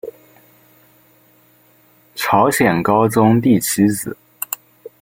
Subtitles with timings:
[2.15, 4.17] 朝鲜高宗第七子。